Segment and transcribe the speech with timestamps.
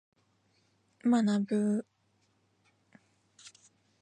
[1.05, 1.85] 学ぶ。